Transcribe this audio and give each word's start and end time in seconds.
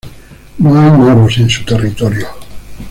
No 0.57 0.81
hay 0.81 0.89
moros 0.89 1.37
en 1.37 1.47
su 1.47 1.63
territorio. 1.63 2.25